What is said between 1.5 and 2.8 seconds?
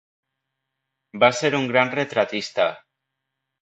un gran retratista.